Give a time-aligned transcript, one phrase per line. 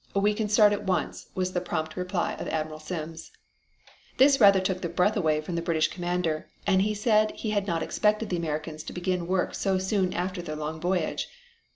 [0.15, 3.29] "We can start at once," was the prompt reply of Admiral Sims.
[4.17, 7.67] This rather took the breath away from the British commander and he said he had
[7.67, 11.27] not expected the Americans to begin work so soon after their long voyage.